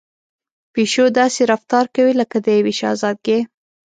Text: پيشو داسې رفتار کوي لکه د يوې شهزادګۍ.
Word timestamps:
پيشو 0.73 1.05
داسې 1.19 1.41
رفتار 1.51 1.85
کوي 1.95 2.13
لکه 2.21 2.37
د 2.45 2.47
يوې 2.57 2.73
شهزادګۍ. 2.79 3.39